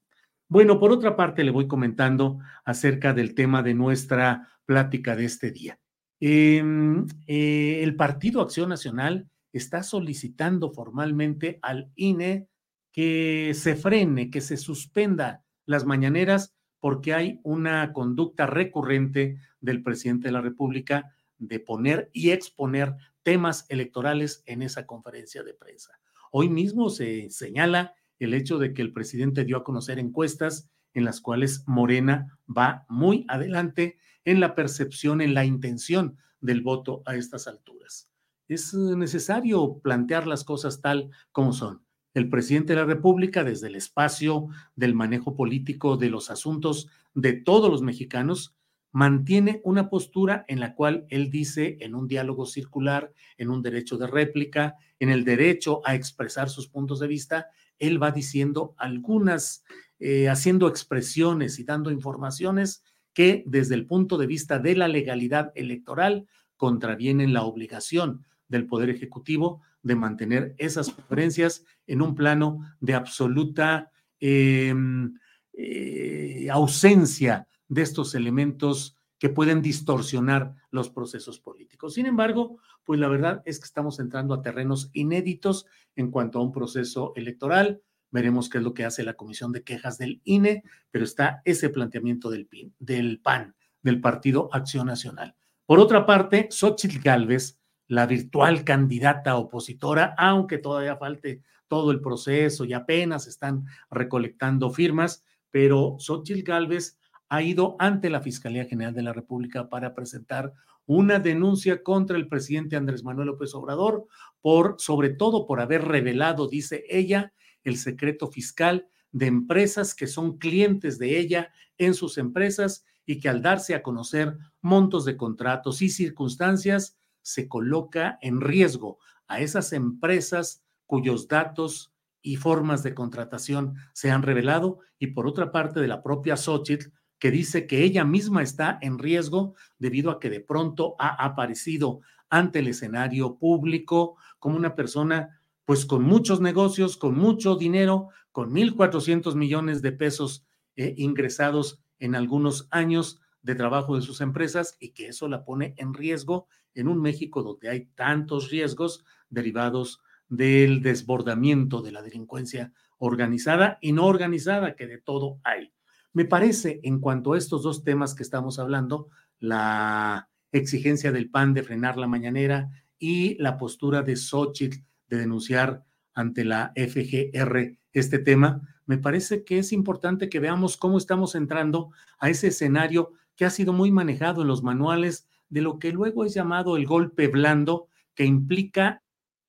Bueno, 0.52 0.82
por 0.82 0.92
otra 0.92 1.16
parte, 1.16 1.46
le 1.46 1.52
voy 1.52 1.66
comentando 1.66 2.40
acerca 2.66 3.14
del 3.14 3.36
tema 3.36 3.64
de 3.64 3.74
nuestra 3.74 4.50
plática 4.66 5.16
de 5.16 5.24
este 5.24 5.50
día. 5.50 5.80
Em, 6.20 7.06
eh, 7.26 7.80
el 7.82 7.96
Partido 7.96 8.42
Acción 8.42 8.68
Nacional 8.68 9.30
está 9.54 9.82
solicitando 9.82 10.70
formalmente 10.70 11.58
al 11.62 11.90
INE 11.96 12.50
que 12.92 13.54
se 13.56 13.78
frene, 13.78 14.30
que 14.30 14.42
se 14.42 14.58
suspenda 14.58 15.46
las 15.66 15.86
mañaneras 15.86 16.54
porque 16.82 17.14
hay 17.14 17.40
una 17.44 17.94
conducta 17.94 18.46
recurrente 18.46 19.38
del 19.62 19.82
presidente 19.82 20.28
de 20.28 20.34
la 20.34 20.42
República 20.42 21.16
de 21.38 21.62
poner 21.62 22.10
y 22.12 22.32
exponer 22.32 22.98
temas 23.24 23.66
electorales 23.70 24.44
en 24.46 24.64
esa 24.64 24.86
conferencia 24.86 25.44
de 25.44 25.54
prensa. 25.54 25.98
Hoy 26.30 26.50
mismo 26.50 26.90
se 26.90 27.30
señala 27.30 27.96
el 28.26 28.34
hecho 28.34 28.60
de 28.60 28.74
que 28.74 28.82
el 28.82 28.94
presidente 28.94 29.46
dio 29.46 29.58
a 29.58 29.64
conocer 29.64 30.00
encuestas 30.00 30.70
en 30.94 31.06
las 31.06 31.22
cuales 31.22 31.64
Morena 31.68 32.40
va 32.48 32.86
muy 32.90 33.26
adelante 33.28 33.98
en 34.26 34.40
la 34.40 34.56
percepción, 34.56 35.22
en 35.22 35.34
la 35.34 35.46
intención 35.46 36.18
del 36.40 36.62
voto 36.62 37.02
a 37.06 37.16
estas 37.16 37.48
alturas. 37.48 38.10
Es 38.48 38.74
necesario 38.74 39.80
plantear 39.80 40.28
las 40.28 40.44
cosas 40.44 40.82
tal 40.82 41.10
como 41.32 41.54
son. 41.54 41.84
El 42.14 42.30
presidente 42.30 42.74
de 42.74 42.80
la 42.80 42.86
República, 42.86 43.44
desde 43.44 43.68
el 43.68 43.76
espacio 43.76 44.48
del 44.76 44.94
manejo 44.94 45.36
político 45.36 45.96
de 45.96 46.10
los 46.10 46.30
asuntos 46.30 46.90
de 47.14 47.34
todos 47.34 47.72
los 47.72 47.82
mexicanos, 47.82 48.56
mantiene 48.92 49.62
una 49.64 49.90
postura 49.90 50.44
en 50.50 50.60
la 50.60 50.76
cual 50.76 51.06
él 51.10 51.32
dice 51.32 51.78
en 51.80 51.96
un 51.96 52.08
diálogo 52.08 52.46
circular, 52.46 53.14
en 53.38 53.50
un 53.50 53.62
derecho 53.62 53.98
de 53.98 54.08
réplica, 54.08 54.76
en 55.00 55.10
el 55.10 55.24
derecho 55.24 55.82
a 55.86 55.96
expresar 55.96 56.50
sus 56.50 56.68
puntos 56.68 57.00
de 57.00 57.08
vista, 57.08 57.48
él 57.82 58.02
va 58.02 58.12
diciendo 58.12 58.76
algunas, 58.78 59.64
eh, 60.00 60.30
haciendo 60.30 60.70
expresiones 60.70 61.60
y 61.60 61.64
dando 61.64 61.92
informaciones 61.92 62.84
que 63.14 63.44
desde 63.46 63.76
el 63.76 63.86
punto 63.86 64.18
de 64.18 64.28
vista 64.28 64.60
de 64.60 64.76
la 64.76 64.88
legalidad 64.88 65.52
electoral 65.56 66.28
contravienen 66.56 67.34
la 67.34 67.44
obligación 67.44 68.24
del 68.48 68.68
Poder 68.68 68.90
Ejecutivo 68.90 69.62
de 69.82 69.96
mantener 69.96 70.56
esas 70.58 70.92
conferencias 70.92 71.66
en 71.88 72.02
un 72.02 72.14
plano 72.14 72.60
de 72.80 72.94
absoluta 72.94 73.92
em, 74.20 75.16
eh, 75.54 76.48
ausencia 76.52 77.48
de 77.68 77.82
estos 77.82 78.14
elementos 78.14 78.96
que 79.22 79.30
pueden 79.30 79.62
distorsionar 79.62 80.56
los 80.72 80.90
procesos 80.90 81.40
políticos. 81.40 81.94
Sin 81.94 82.08
embargo, 82.08 82.58
pues 82.84 83.00
la 83.00 83.08
verdad 83.08 83.44
es 83.46 83.60
que 83.60 83.66
estamos 83.66 84.00
entrando 84.00 84.34
a 84.34 84.42
terrenos 84.42 84.90
inéditos 84.94 85.68
en 85.96 86.10
cuanto 86.10 86.40
a 86.40 86.42
un 86.42 86.52
proceso 86.52 87.14
electoral. 87.16 87.84
Veremos 88.10 88.50
qué 88.50 88.58
es 88.58 88.64
lo 88.64 88.74
que 88.74 88.84
hace 88.84 89.04
la 89.04 89.14
Comisión 89.14 89.52
de 89.52 89.62
Quejas 89.62 90.00
del 90.00 90.22
INE, 90.24 90.64
pero 90.90 91.06
está 91.06 91.44
ese 91.46 91.70
planteamiento 91.70 92.32
del, 92.32 92.48
PIN, 92.48 92.74
del 92.80 93.20
PAN, 93.22 93.56
del 93.84 94.02
Partido 94.02 94.50
Acción 94.52 94.88
Nacional. 94.88 95.36
Por 95.68 95.78
otra 95.78 96.04
parte, 96.08 96.48
Xochitl 96.50 96.98
Gálvez, 96.98 97.60
la 97.90 98.08
virtual 98.08 98.64
candidata 98.64 99.36
opositora, 99.36 100.16
aunque 100.18 100.58
todavía 100.58 100.98
falte 100.98 101.44
todo 101.68 101.92
el 101.92 102.02
proceso 102.02 102.66
y 102.66 102.74
apenas 102.74 103.28
están 103.28 103.66
recolectando 103.92 104.72
firmas, 104.72 105.24
pero 105.52 105.98
Xochitl 106.00 106.42
Gálvez 106.42 106.98
ha 107.32 107.42
ido 107.42 107.78
ante 107.80 108.10
la 108.10 108.20
Fiscalía 108.20 108.66
General 108.66 108.94
de 108.94 109.04
la 109.04 109.14
República 109.14 109.70
para 109.70 109.96
presentar 109.96 110.54
una 110.86 111.18
denuncia 111.18 111.82
contra 111.82 112.18
el 112.18 112.28
presidente 112.28 112.76
Andrés 112.76 113.06
Manuel 113.06 113.28
López 113.28 113.56
Obrador 113.56 114.06
por, 114.42 114.76
sobre 114.80 115.12
todo 115.12 115.48
por 115.48 115.62
haber 115.62 115.86
revelado, 115.86 116.50
dice 116.50 116.84
ella, 116.90 117.32
el 117.64 117.78
secreto 117.78 118.28
fiscal 118.28 118.90
de 119.14 119.28
empresas 119.28 119.96
que 119.96 120.08
son 120.08 120.40
clientes 120.40 121.00
de 121.00 121.20
ella 121.20 121.54
en 121.78 121.94
sus 121.94 122.18
empresas 122.18 122.84
y 123.06 123.22
que 123.22 123.30
al 123.30 123.42
darse 123.42 123.76
a 123.76 123.82
conocer 123.82 124.38
montos 124.60 125.06
de 125.06 125.16
contratos 125.16 125.82
y 125.82 125.88
circunstancias, 125.88 126.98
se 127.22 127.48
coloca 127.48 128.20
en 128.22 128.42
riesgo 128.42 129.00
a 129.28 129.40
esas 129.40 129.72
empresas 129.72 130.66
cuyos 130.86 131.30
datos 131.30 131.94
y 132.22 132.36
formas 132.36 132.84
de 132.84 132.94
contratación 132.94 133.76
se 133.94 134.12
han 134.12 134.22
revelado. 134.22 134.80
Y 135.00 135.08
por 135.08 135.28
otra 135.28 135.54
parte 135.54 135.80
de 135.80 135.88
la 135.88 136.04
propia 136.04 136.36
Xochitl 136.36 136.90
que 137.22 137.30
dice 137.30 137.68
que 137.68 137.84
ella 137.84 138.04
misma 138.04 138.42
está 138.42 138.80
en 138.82 138.98
riesgo 138.98 139.54
debido 139.78 140.10
a 140.10 140.20
que 140.20 140.32
de 140.32 140.40
pronto 140.40 140.96
ha 140.98 141.24
aparecido 141.24 142.02
ante 142.32 142.60
el 142.60 142.68
escenario 142.68 143.38
público 143.38 144.18
como 144.40 144.58
una 144.58 144.74
persona 144.74 145.40
pues 145.64 145.86
con 145.86 146.02
muchos 146.02 146.42
negocios, 146.42 146.98
con 146.98 147.16
mucho 147.16 147.58
dinero, 147.58 148.10
con 148.32 148.52
1.400 148.52 149.36
millones 149.36 149.84
de 149.84 149.92
pesos 149.92 150.48
eh, 150.76 150.96
ingresados 150.98 151.80
en 152.00 152.16
algunos 152.16 152.68
años 152.72 153.22
de 153.44 153.54
trabajo 153.54 153.96
de 153.96 154.02
sus 154.02 154.20
empresas 154.20 154.76
y 154.80 154.90
que 154.90 155.10
eso 155.10 155.28
la 155.28 155.46
pone 155.46 155.76
en 155.78 155.94
riesgo 155.94 156.48
en 156.74 156.88
un 156.88 157.00
México 157.04 157.44
donde 157.44 157.70
hay 157.70 157.86
tantos 157.94 158.50
riesgos 158.50 159.06
derivados 159.30 160.02
del 160.28 160.82
desbordamiento 160.82 161.84
de 161.84 161.92
la 161.92 162.02
delincuencia 162.02 162.74
organizada 162.98 163.78
y 163.80 163.92
no 163.92 164.08
organizada, 164.08 164.76
que 164.76 164.88
de 164.88 164.98
todo 164.98 165.40
hay. 165.44 165.72
Me 166.14 166.26
parece, 166.26 166.82
en 166.84 167.00
cuanto 167.00 167.34
a 167.34 167.38
estos 167.38 167.64
dos 167.64 167.84
temas 167.84 168.16
que 168.16 168.24
estamos 168.24 168.60
hablando, 168.60 169.08
la 169.40 170.30
exigencia 170.52 171.12
del 171.14 171.30
PAN 171.30 171.54
de 171.54 171.64
frenar 171.64 171.98
la 171.98 172.08
mañanera 172.08 172.70
y 173.00 173.42
la 173.42 173.58
postura 173.58 174.02
de 174.02 174.18
Xochitl 174.18 174.80
de 175.08 175.18
denunciar 175.18 175.86
ante 176.14 176.44
la 176.44 176.74
FGR 176.76 177.78
este 177.94 178.20
tema, 178.20 178.62
me 178.86 178.98
parece 178.98 179.46
que 179.46 179.60
es 179.60 179.72
importante 179.72 180.30
que 180.30 180.42
veamos 180.42 180.76
cómo 180.76 180.98
estamos 180.98 181.36
entrando 181.36 181.92
a 182.20 182.30
ese 182.30 182.48
escenario 182.48 183.14
que 183.38 183.46
ha 183.46 183.50
sido 183.50 183.72
muy 183.72 183.92
manejado 183.92 184.42
en 184.42 184.50
los 184.50 184.64
manuales 184.64 185.30
de 185.48 185.62
lo 185.62 185.80
que 185.80 185.94
luego 185.94 186.26
es 186.26 186.34
llamado 186.34 186.76
el 186.76 186.86
golpe 186.86 187.28
blando, 187.30 187.88
que 188.16 188.26
implica 188.26 189.02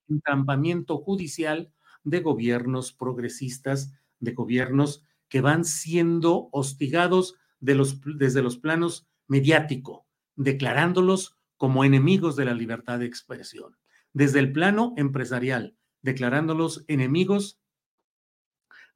entrampamiento 0.09 0.99
judicial 0.99 1.73
de 2.05 2.21
gobiernos 2.21 2.93
progresistas, 2.93 3.93
de 4.21 4.33
gobiernos 4.33 5.05
que 5.33 5.41
van 5.41 5.65
siendo 5.65 6.51
hostigados 6.53 7.37
de 7.59 7.75
los, 7.75 8.03
desde 8.05 8.43
los 8.43 8.59
planos 8.59 9.09
mediático, 9.29 10.07
declarándolos 10.37 11.39
como 11.57 11.85
enemigos 11.85 12.37
de 12.37 12.45
la 12.45 12.53
libertad 12.53 12.99
de 12.99 13.07
expresión. 13.07 13.79
Desde 14.13 14.41
el 14.41 14.53
plano 14.53 14.93
empresarial, 14.99 15.75
declarándolos 16.03 16.85
enemigos 16.87 17.59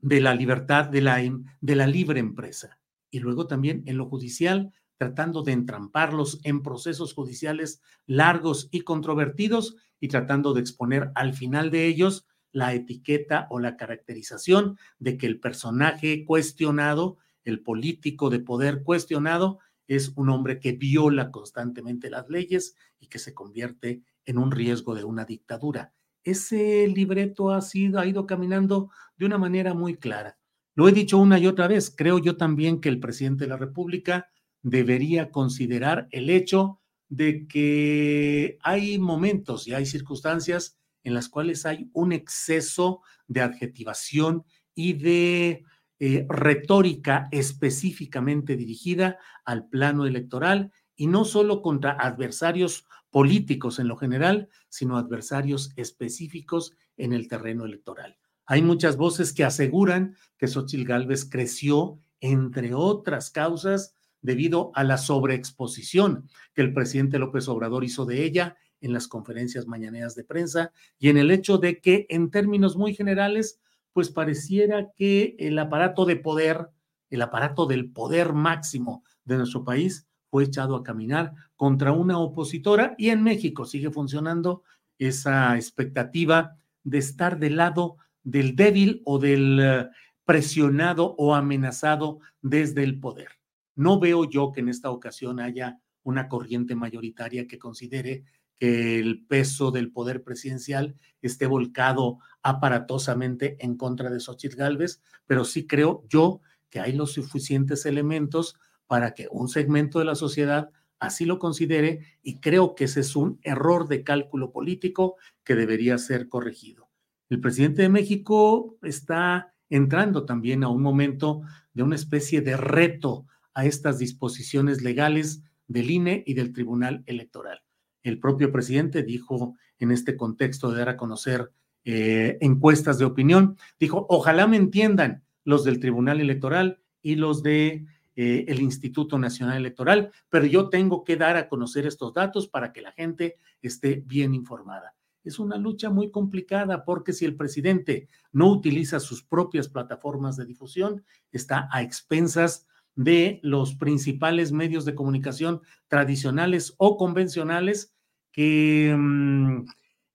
de 0.00 0.20
la 0.20 0.34
libertad 0.34 0.90
de 0.90 1.00
la, 1.00 1.22
de 1.62 1.74
la 1.74 1.86
libre 1.86 2.20
empresa. 2.20 2.80
Y 3.10 3.20
luego 3.20 3.46
también 3.46 3.82
en 3.86 3.96
lo 3.96 4.04
judicial, 4.04 4.74
tratando 4.98 5.42
de 5.42 5.52
entramparlos 5.52 6.40
en 6.44 6.62
procesos 6.62 7.14
judiciales 7.14 7.80
largos 8.04 8.68
y 8.70 8.82
controvertidos 8.82 9.76
y 10.00 10.08
tratando 10.08 10.52
de 10.52 10.60
exponer 10.60 11.12
al 11.14 11.32
final 11.32 11.70
de 11.70 11.86
ellos 11.86 12.26
la 12.56 12.72
etiqueta 12.72 13.46
o 13.50 13.60
la 13.60 13.76
caracterización 13.76 14.78
de 14.98 15.18
que 15.18 15.26
el 15.26 15.40
personaje 15.40 16.24
cuestionado, 16.24 17.18
el 17.44 17.60
político 17.60 18.30
de 18.30 18.40
poder 18.40 18.82
cuestionado, 18.82 19.58
es 19.86 20.14
un 20.16 20.30
hombre 20.30 20.58
que 20.58 20.72
viola 20.72 21.30
constantemente 21.30 22.08
las 22.08 22.30
leyes 22.30 22.74
y 22.98 23.08
que 23.08 23.18
se 23.18 23.34
convierte 23.34 24.00
en 24.24 24.38
un 24.38 24.52
riesgo 24.52 24.94
de 24.94 25.04
una 25.04 25.26
dictadura. 25.26 25.92
ese 26.24 26.88
libreto 26.88 27.50
ha 27.50 27.60
sido, 27.60 28.00
ha 28.00 28.06
ido 28.06 28.26
caminando 28.26 28.90
de 29.18 29.26
una 29.26 29.36
manera 29.36 29.74
muy 29.74 29.96
clara. 29.96 30.38
Lo 30.74 30.88
he 30.88 30.92
dicho 30.92 31.18
una 31.18 31.38
y 31.38 31.46
otra 31.46 31.68
vez, 31.68 31.94
creo 31.94 32.18
yo 32.18 32.38
también 32.38 32.80
que 32.80 32.88
el 32.88 33.00
presidente 33.00 33.44
de 33.44 33.50
la 33.50 33.58
República 33.58 34.30
debería 34.62 35.30
considerar 35.30 36.08
el 36.10 36.30
hecho 36.30 36.80
de 37.10 37.46
que 37.46 38.56
hay 38.62 38.98
momentos 38.98 39.68
y 39.68 39.74
hay 39.74 39.84
circunstancias 39.84 40.78
en 41.06 41.14
las 41.14 41.28
cuales 41.28 41.64
hay 41.66 41.88
un 41.92 42.12
exceso 42.12 43.00
de 43.28 43.40
adjetivación 43.40 44.44
y 44.74 44.94
de 44.94 45.64
eh, 46.00 46.26
retórica 46.28 47.28
específicamente 47.30 48.56
dirigida 48.56 49.16
al 49.44 49.68
plano 49.68 50.04
electoral 50.04 50.72
y 50.96 51.06
no 51.06 51.24
solo 51.24 51.62
contra 51.62 51.92
adversarios 51.92 52.86
políticos 53.10 53.78
en 53.78 53.86
lo 53.86 53.96
general, 53.96 54.48
sino 54.68 54.98
adversarios 54.98 55.70
específicos 55.76 56.76
en 56.96 57.12
el 57.12 57.28
terreno 57.28 57.64
electoral. 57.64 58.18
Hay 58.44 58.62
muchas 58.62 58.96
voces 58.96 59.32
que 59.32 59.44
aseguran 59.44 60.16
que 60.38 60.48
Xochitl 60.48 60.84
Gálvez 60.84 61.24
creció, 61.30 62.00
entre 62.20 62.74
otras 62.74 63.30
causas, 63.30 63.94
debido 64.22 64.72
a 64.74 64.82
la 64.82 64.98
sobreexposición 64.98 66.28
que 66.52 66.62
el 66.62 66.74
presidente 66.74 67.20
López 67.20 67.46
Obrador 67.46 67.84
hizo 67.84 68.06
de 68.06 68.24
ella 68.24 68.56
en 68.80 68.92
las 68.92 69.08
conferencias 69.08 69.66
mañaneras 69.66 70.14
de 70.14 70.24
prensa 70.24 70.72
y 70.98 71.08
en 71.08 71.16
el 71.16 71.30
hecho 71.30 71.58
de 71.58 71.80
que 71.80 72.06
en 72.08 72.30
términos 72.30 72.76
muy 72.76 72.94
generales, 72.94 73.60
pues 73.92 74.10
pareciera 74.10 74.92
que 74.96 75.36
el 75.38 75.58
aparato 75.58 76.04
de 76.04 76.16
poder, 76.16 76.68
el 77.10 77.22
aparato 77.22 77.66
del 77.66 77.90
poder 77.90 78.32
máximo 78.32 79.04
de 79.24 79.38
nuestro 79.38 79.64
país 79.64 80.06
fue 80.30 80.44
echado 80.44 80.76
a 80.76 80.82
caminar 80.82 81.32
contra 81.56 81.92
una 81.92 82.18
opositora 82.18 82.94
y 82.98 83.10
en 83.10 83.22
México 83.22 83.64
sigue 83.64 83.90
funcionando 83.90 84.62
esa 84.98 85.56
expectativa 85.56 86.56
de 86.84 86.98
estar 86.98 87.38
del 87.38 87.56
lado 87.56 87.96
del 88.22 88.56
débil 88.56 89.02
o 89.04 89.18
del 89.18 89.88
presionado 90.24 91.14
o 91.16 91.34
amenazado 91.34 92.18
desde 92.42 92.82
el 92.82 92.98
poder. 92.98 93.28
No 93.76 94.00
veo 94.00 94.28
yo 94.28 94.52
que 94.52 94.60
en 94.60 94.68
esta 94.68 94.90
ocasión 94.90 95.38
haya 95.38 95.80
una 96.02 96.28
corriente 96.28 96.74
mayoritaria 96.74 97.46
que 97.46 97.58
considere 97.58 98.24
que 98.58 98.98
el 98.98 99.26
peso 99.26 99.70
del 99.70 99.92
poder 99.92 100.22
presidencial 100.22 100.96
esté 101.22 101.46
volcado 101.46 102.18
aparatosamente 102.42 103.56
en 103.60 103.76
contra 103.76 104.10
de 104.10 104.20
Xochitl 104.20 104.56
Gálvez, 104.56 105.02
pero 105.26 105.44
sí 105.44 105.66
creo 105.66 106.04
yo 106.08 106.40
que 106.70 106.80
hay 106.80 106.92
los 106.92 107.12
suficientes 107.12 107.86
elementos 107.86 108.56
para 108.86 109.14
que 109.14 109.28
un 109.30 109.48
segmento 109.48 109.98
de 109.98 110.04
la 110.04 110.14
sociedad 110.14 110.70
así 110.98 111.24
lo 111.24 111.38
considere 111.38 112.00
y 112.22 112.40
creo 112.40 112.74
que 112.74 112.84
ese 112.84 113.00
es 113.00 113.16
un 113.16 113.38
error 113.42 113.88
de 113.88 114.04
cálculo 114.04 114.52
político 114.52 115.16
que 115.44 115.54
debería 115.54 115.98
ser 115.98 116.28
corregido. 116.28 116.88
El 117.28 117.40
presidente 117.40 117.82
de 117.82 117.88
México 117.88 118.78
está 118.82 119.54
entrando 119.68 120.24
también 120.24 120.62
a 120.62 120.68
un 120.68 120.80
momento 120.80 121.42
de 121.74 121.82
una 121.82 121.96
especie 121.96 122.40
de 122.40 122.56
reto 122.56 123.26
a 123.52 123.66
estas 123.66 123.98
disposiciones 123.98 124.82
legales 124.82 125.42
del 125.66 125.90
INE 125.90 126.22
y 126.26 126.34
del 126.34 126.52
Tribunal 126.52 127.02
Electoral. 127.06 127.65
El 128.06 128.20
propio 128.20 128.52
presidente 128.52 129.02
dijo 129.02 129.56
en 129.80 129.90
este 129.90 130.16
contexto 130.16 130.70
de 130.70 130.78
dar 130.78 130.90
a 130.90 130.96
conocer 130.96 131.50
eh, 131.84 132.38
encuestas 132.40 133.00
de 133.00 133.04
opinión, 133.04 133.56
dijo, 133.80 134.06
ojalá 134.08 134.46
me 134.46 134.56
entiendan 134.56 135.24
los 135.42 135.64
del 135.64 135.80
Tribunal 135.80 136.20
Electoral 136.20 136.80
y 137.02 137.16
los 137.16 137.42
de 137.42 137.84
eh, 138.14 138.44
el 138.46 138.60
Instituto 138.60 139.18
Nacional 139.18 139.56
Electoral, 139.56 140.12
pero 140.28 140.46
yo 140.46 140.68
tengo 140.68 141.02
que 141.02 141.16
dar 141.16 141.36
a 141.36 141.48
conocer 141.48 141.84
estos 141.84 142.14
datos 142.14 142.46
para 142.46 142.72
que 142.72 142.80
la 142.80 142.92
gente 142.92 143.38
esté 143.60 144.04
bien 144.06 144.34
informada. 144.34 144.94
Es 145.24 145.40
una 145.40 145.56
lucha 145.56 145.90
muy 145.90 146.12
complicada 146.12 146.84
porque 146.84 147.12
si 147.12 147.24
el 147.24 147.34
presidente 147.34 148.08
no 148.30 148.48
utiliza 148.52 149.00
sus 149.00 149.24
propias 149.24 149.66
plataformas 149.66 150.36
de 150.36 150.46
difusión, 150.46 151.02
está 151.32 151.68
a 151.72 151.82
expensas 151.82 152.68
de 152.94 153.40
los 153.42 153.74
principales 153.74 154.52
medios 154.52 154.84
de 154.84 154.94
comunicación 154.94 155.60
tradicionales 155.88 156.74
o 156.78 156.96
convencionales 156.96 157.95
que 158.36 158.94
mm, 158.96 159.64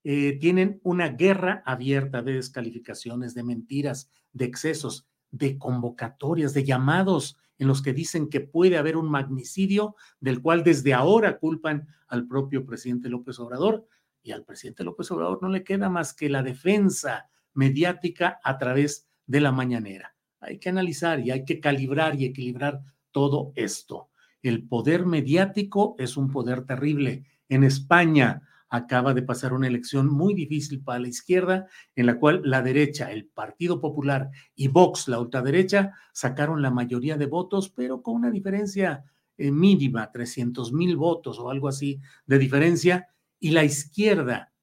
eh, 0.05 0.38
tienen 0.39 0.79
una 0.84 1.10
guerra 1.10 1.62
abierta 1.65 2.21
de 2.21 2.36
descalificaciones, 2.36 3.34
de 3.34 3.43
mentiras, 3.43 4.10
de 4.31 4.45
excesos, 4.45 5.05
de 5.31 5.57
convocatorias, 5.57 6.53
de 6.53 6.63
llamados 6.63 7.38
en 7.57 7.67
los 7.67 7.81
que 7.81 7.91
dicen 7.91 8.29
que 8.29 8.39
puede 8.39 8.77
haber 8.77 8.95
un 8.95 9.12
magnicidio 9.12 9.97
del 10.21 10.41
cual 10.41 10.63
desde 10.63 10.93
ahora 10.93 11.38
culpan 11.38 11.89
al 12.07 12.25
propio 12.25 12.65
presidente 12.65 13.10
López 13.10 13.38
Obrador. 13.39 13.86
Y 14.23 14.31
al 14.31 14.45
presidente 14.45 14.86
López 14.86 15.12
Obrador 15.12 15.41
no 15.41 15.49
le 15.49 15.65
queda 15.65 15.89
más 15.89 16.13
que 16.13 16.29
la 16.29 16.43
defensa 16.43 17.29
mediática 17.53 18.39
a 18.43 18.57
través 18.57 19.10
de 19.25 19.41
la 19.41 19.51
mañanera 19.51 20.15
hay 20.41 20.57
que 20.57 20.69
analizar 20.69 21.19
y 21.19 21.31
hay 21.31 21.45
que 21.45 21.60
calibrar 21.60 22.19
y 22.19 22.25
equilibrar 22.25 22.81
todo 23.12 23.53
esto. 23.55 24.10
El 24.41 24.67
poder 24.67 25.05
mediático 25.05 25.95
es 25.99 26.17
un 26.17 26.31
poder 26.31 26.65
terrible. 26.65 27.25
En 27.51 27.65
España 27.65 28.43
acaba 28.69 29.13
de 29.13 29.23
pasar 29.23 29.51
una 29.51 29.67
elección 29.67 30.07
muy 30.07 30.33
difícil 30.33 30.81
para 30.81 30.99
la 30.99 31.09
izquierda, 31.09 31.67
en 31.97 32.05
la 32.05 32.17
cual 32.17 32.41
la 32.45 32.61
derecha, 32.61 33.11
el 33.11 33.25
Partido 33.25 33.81
Popular 33.81 34.29
y 34.55 34.69
Vox, 34.69 35.09
la 35.09 35.19
ultraderecha, 35.19 35.91
sacaron 36.13 36.61
la 36.61 36.71
mayoría 36.71 37.17
de 37.17 37.25
votos, 37.25 37.67
pero 37.67 38.01
con 38.01 38.15
una 38.15 38.31
diferencia 38.31 39.03
eh, 39.37 39.51
mínima, 39.51 40.09
300 40.13 40.71
mil 40.71 40.95
votos 40.95 41.39
o 41.39 41.49
algo 41.49 41.67
así 41.67 41.99
de 42.25 42.39
diferencia, 42.39 43.09
y 43.37 43.51
la 43.51 43.65
izquierda 43.65 44.53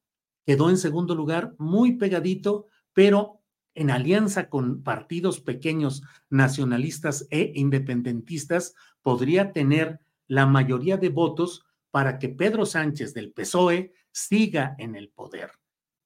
quedó 0.46 0.70
en 0.70 0.78
segundo 0.78 1.14
lugar, 1.14 1.54
muy 1.58 1.98
pegadito, 1.98 2.68
pero 2.94 3.42
en 3.74 3.90
alianza 3.90 4.48
con 4.48 4.82
partidos 4.82 5.40
pequeños 5.42 6.02
nacionalistas 6.30 7.26
e 7.28 7.52
independentistas, 7.54 8.74
podría 9.02 9.52
tener 9.52 10.00
la 10.26 10.46
mayoría 10.46 10.96
de 10.96 11.10
votos 11.10 11.67
para 11.90 12.18
que 12.18 12.28
Pedro 12.28 12.66
Sánchez 12.66 13.14
del 13.14 13.32
PSOE 13.32 13.92
siga 14.10 14.74
en 14.78 14.94
el 14.96 15.10
poder. 15.10 15.52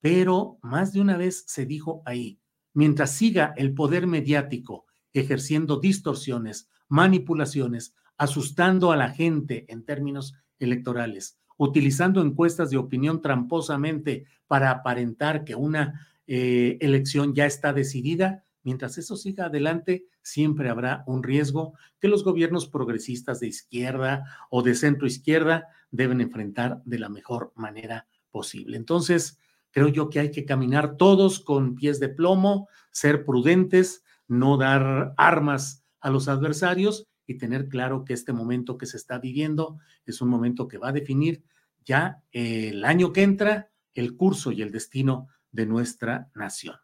Pero 0.01 0.59
más 0.63 0.93
de 0.93 1.01
una 1.01 1.17
vez 1.17 1.45
se 1.47 1.67
dijo 1.67 2.03
ahí, 2.05 2.41
mientras 2.75 3.13
siga 3.13 3.55
el 3.57 3.75
poder 3.75 4.07
mediático 4.07 4.87
ejerciendo 5.13 5.79
distorsiones, 5.79 6.69
manipulaciones, 6.89 7.95
asustando 8.17 8.93
a 8.93 8.97
la 8.97 9.11
gente 9.11 9.65
en 9.69 9.85
términos 9.85 10.35
electorales, 10.59 11.39
utilizando 11.57 12.23
encuestas 12.23 12.71
de 12.71 12.79
opinión 12.79 13.21
tramposamente 13.21 14.27
para 14.47 14.71
aparentar 14.71 15.45
que 15.45 15.55
una 15.55 16.07
eh, 16.27 16.79
elección 16.81 17.35
ya 17.35 17.47
está 17.47 17.73
decidida. 17.73 18.45
Mientras 18.65 18.97
eso 18.99 19.17
siga 19.17 19.47
adelante, 19.47 20.07
siempre 20.23 20.69
habrá 20.69 21.03
un 21.07 21.23
riesgo 21.23 21.75
que 21.99 22.09
los 22.09 22.23
gobiernos 22.23 22.69
progresistas 22.69 23.41
de 23.41 23.49
izquierda 23.49 24.25
o 24.51 24.63
de 24.63 24.75
centro 24.75 25.07
izquierda 25.07 25.69
deben 25.91 26.21
enfrentar 26.21 26.81
de 26.85 26.99
la 26.99 27.09
mejor 27.09 27.53
manera 27.57 28.07
posible. 28.31 28.77
Entonces, 28.77 29.39
creo 29.73 29.89
yo 29.89 30.09
que 30.09 30.21
hay 30.21 30.31
que 30.31 30.45
caminar 30.45 30.97
todos 30.97 31.41
con 31.41 31.75
pies 31.75 31.99
de 31.99 32.09
plomo, 32.09 32.69
ser 32.91 33.25
prudentes, 33.25 34.05
no 34.29 34.57
dar 34.57 35.15
armas 35.17 35.85
a 36.01 36.11
los 36.11 36.29
adversarios 36.29 37.09
y 37.27 37.39
tener 37.39 37.69
claro 37.69 38.05
que 38.05 38.15
este 38.15 38.33
momento 38.33 38.79
que 38.79 38.87
se 38.87 38.97
está 38.97 39.19
viviendo 39.19 39.79
es 40.07 40.21
un 40.21 40.29
momento 40.29 40.69
que 40.69 40.79
va 40.79 40.89
a 40.89 40.93
definir 40.93 41.43
ya 41.85 42.23
el 42.31 42.85
año 42.85 43.13
que 43.13 43.23
entra 43.23 43.71
el 43.95 44.17
curso 44.17 44.53
y 44.53 44.63
el 44.63 44.71
destino 44.71 45.29
de 45.51 45.67
nuestra 45.67 46.31
nación. 46.35 46.82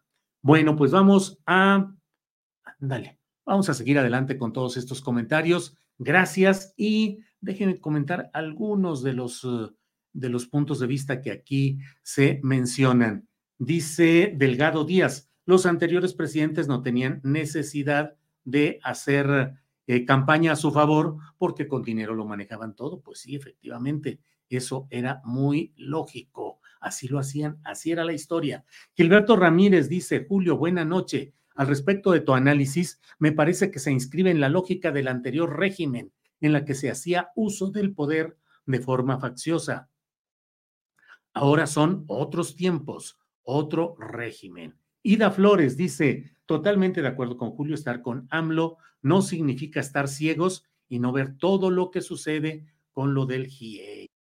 Bueno, 0.49 0.77
pues 0.77 0.93
vamos 0.93 1.39
a, 1.45 1.95
dale, 2.79 3.19
vamos 3.45 3.69
a 3.69 3.75
seguir 3.75 3.99
adelante 3.99 4.39
con 4.39 4.55
todos 4.55 4.79
estos 4.79 5.03
comentarios. 5.03 5.77
Gracias 5.99 6.73
y 6.75 7.19
déjenme 7.39 7.79
comentar 7.79 8.31
algunos 8.33 9.03
de 9.03 9.13
los, 9.13 9.45
eh, 9.45 9.69
de 10.15 10.29
los 10.31 10.47
puntos 10.47 10.81
de 10.81 10.87
vista 10.87 11.21
que 11.21 11.33
aquí 11.33 11.81
se 12.01 12.41
mencionan. 12.43 13.29
Dice 13.59 14.33
Delgado 14.39 14.87
Díaz, 14.87 15.29
los 15.45 15.67
anteriores 15.67 16.15
presidentes 16.15 16.67
no 16.67 16.81
tenían 16.81 17.21
necesidad 17.25 18.15
de 18.45 18.81
hacer 18.83 19.53
eh, 19.87 20.07
campaña 20.07 20.53
a 20.53 20.57
su 20.57 20.71
favor 20.71 21.19
porque 21.37 21.69
con 21.69 21.83
dinero 21.83 22.15
lo 22.15 22.25
manejaban 22.25 22.75
todo. 22.75 23.03
Pues 23.03 23.19
sí, 23.19 23.37
efectivamente, 23.37 24.19
eso 24.49 24.87
era 24.89 25.21
muy 25.27 25.75
lógico. 25.77 26.58
Así 26.81 27.09
lo 27.09 27.19
hacían, 27.19 27.59
así 27.65 27.91
era 27.91 28.05
la 28.05 28.13
historia. 28.13 28.65
Gilberto 28.95 29.37
Ramírez 29.37 29.89
dice, 29.89 30.25
Julio, 30.29 30.57
buena 30.57 30.85
noche. 30.85 31.35
Al 31.55 31.67
respecto 31.67 32.13
de 32.13 32.21
tu 32.21 32.35
análisis, 32.35 33.01
me 33.19 33.33
parece 33.33 33.71
que 33.71 33.81
se 33.81 33.91
inscribe 33.91 34.31
en 34.31 34.41
la 34.41 34.49
lógica 34.49 34.93
del 34.93 35.09
anterior 35.09 35.59
régimen, 35.59 36.13
en 36.41 36.53
la 36.53 36.65
que 36.65 36.75
se 36.75 36.91
hacía 36.91 37.31
uso 37.35 37.71
del 37.71 37.95
poder 37.95 38.37
de 38.67 38.81
forma 38.81 39.19
facciosa. 39.19 39.89
Ahora 41.33 41.67
son 41.67 42.05
otros 42.07 42.55
tiempos, 42.55 43.19
otro 43.43 43.97
régimen. 43.99 44.77
Ida 45.03 45.31
Flores 45.31 45.77
dice, 45.77 46.33
totalmente 46.47 47.03
de 47.03 47.09
acuerdo 47.09 47.37
con 47.37 47.51
Julio, 47.51 47.75
estar 47.75 48.03
con 48.03 48.29
AMLO 48.31 48.79
no 49.03 49.23
significa 49.23 49.81
estar 49.81 50.09
ciegos 50.09 50.65
y 50.89 50.99
no 50.99 51.13
ver 51.13 51.37
todo 51.39 51.71
lo 51.71 51.91
que 51.91 52.03
sucede 52.03 52.67
con 52.93 53.15
lo 53.15 53.27
del 53.27 53.47
GIE. 53.47 54.11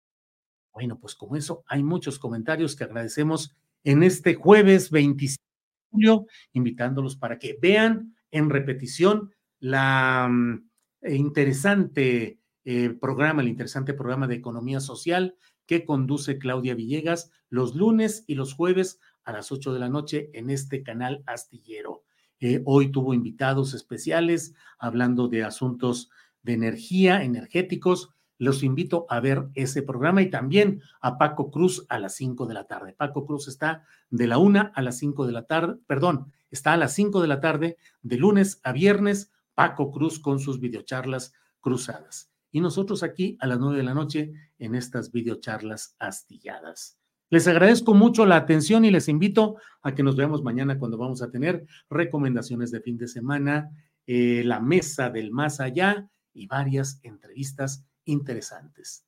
Bueno, 0.78 1.00
pues 1.00 1.16
como 1.16 1.34
eso 1.34 1.64
hay 1.66 1.82
muchos 1.82 2.20
comentarios 2.20 2.76
que 2.76 2.84
agradecemos 2.84 3.56
en 3.82 4.04
este 4.04 4.36
jueves 4.36 4.92
25 4.92 5.42
de 5.42 5.90
julio, 5.90 6.26
invitándolos 6.52 7.16
para 7.16 7.40
que 7.40 7.58
vean 7.60 8.14
en 8.30 8.48
repetición 8.48 9.34
la 9.58 10.28
mm, 10.30 10.68
interesante 11.08 12.38
eh, 12.64 12.90
programa, 12.90 13.42
el 13.42 13.48
interesante 13.48 13.92
programa 13.92 14.28
de 14.28 14.36
economía 14.36 14.78
social 14.78 15.34
que 15.66 15.84
conduce 15.84 16.38
Claudia 16.38 16.76
Villegas 16.76 17.32
los 17.50 17.74
lunes 17.74 18.22
y 18.28 18.36
los 18.36 18.54
jueves 18.54 19.00
a 19.24 19.32
las 19.32 19.50
8 19.50 19.72
de 19.72 19.80
la 19.80 19.88
noche 19.88 20.30
en 20.32 20.48
este 20.48 20.84
canal 20.84 21.24
astillero. 21.26 22.04
Eh, 22.38 22.62
hoy 22.66 22.92
tuvo 22.92 23.14
invitados 23.14 23.74
especiales 23.74 24.54
hablando 24.78 25.26
de 25.26 25.42
asuntos 25.42 26.08
de 26.44 26.52
energía, 26.52 27.24
energéticos. 27.24 28.10
Los 28.38 28.62
invito 28.62 29.06
a 29.10 29.20
ver 29.20 29.48
ese 29.54 29.82
programa 29.82 30.22
y 30.22 30.30
también 30.30 30.80
a 31.00 31.18
Paco 31.18 31.50
Cruz 31.50 31.84
a 31.88 31.98
las 31.98 32.14
5 32.14 32.46
de 32.46 32.54
la 32.54 32.64
tarde. 32.64 32.94
Paco 32.96 33.26
Cruz 33.26 33.48
está 33.48 33.84
de 34.10 34.26
la 34.26 34.38
1 34.38 34.70
a 34.72 34.82
las 34.82 34.98
5 34.98 35.26
de 35.26 35.32
la 35.32 35.42
tarde, 35.44 35.76
perdón, 35.86 36.32
está 36.50 36.72
a 36.72 36.76
las 36.76 36.94
5 36.94 37.20
de 37.20 37.28
la 37.28 37.40
tarde 37.40 37.76
de 38.02 38.16
lunes 38.16 38.60
a 38.62 38.72
viernes. 38.72 39.32
Paco 39.54 39.90
Cruz 39.90 40.20
con 40.20 40.38
sus 40.38 40.60
videocharlas 40.60 41.32
cruzadas. 41.60 42.30
Y 42.52 42.60
nosotros 42.60 43.02
aquí 43.02 43.36
a 43.40 43.48
las 43.48 43.58
9 43.58 43.76
de 43.76 43.82
la 43.82 43.92
noche 43.92 44.32
en 44.58 44.76
estas 44.76 45.10
videocharlas 45.10 45.96
astilladas. 45.98 46.98
Les 47.30 47.46
agradezco 47.46 47.92
mucho 47.92 48.24
la 48.24 48.36
atención 48.36 48.84
y 48.84 48.90
les 48.90 49.08
invito 49.08 49.56
a 49.82 49.94
que 49.94 50.02
nos 50.02 50.16
veamos 50.16 50.42
mañana 50.42 50.78
cuando 50.78 50.96
vamos 50.96 51.20
a 51.20 51.30
tener 51.30 51.66
recomendaciones 51.90 52.70
de 52.70 52.80
fin 52.80 52.96
de 52.96 53.06
semana, 53.06 53.70
eh, 54.06 54.42
la 54.44 54.60
mesa 54.60 55.10
del 55.10 55.30
más 55.30 55.60
allá 55.60 56.08
y 56.32 56.46
varias 56.46 57.00
entrevistas 57.02 57.84
interesantes. 58.08 59.04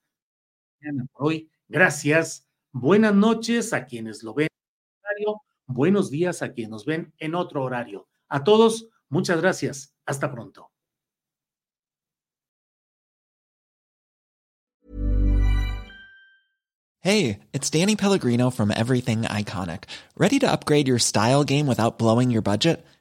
hoy, 1.13 1.49
gracias. 1.67 2.47
Buenas 2.71 3.13
noches 3.13 3.73
a 3.73 3.85
quienes 3.85 4.23
lo 4.23 4.33
ven 4.33 4.47
en 4.47 5.03
horario. 5.03 5.41
Buenos 5.65 6.09
días 6.09 6.41
a 6.41 6.53
quienes 6.53 6.69
nos 6.69 6.85
ven 6.85 7.13
en 7.17 7.35
otro 7.35 7.63
horario. 7.63 8.07
A 8.29 8.43
todos, 8.43 8.87
muchas 9.09 9.41
gracias. 9.41 9.93
Hasta 10.05 10.31
pronto. 10.31 10.71
Hey, 17.03 17.39
it's 17.51 17.69
Danny 17.71 17.95
Pellegrino 17.95 18.51
from 18.51 18.69
Everything 18.69 19.23
Iconic. 19.23 19.85
Ready 20.15 20.37
to 20.37 20.51
upgrade 20.51 20.87
your 20.87 20.99
style 20.99 21.43
game 21.43 21.65
without 21.65 21.97
blowing 21.97 22.29
your 22.29 22.43
budget? 22.43 22.85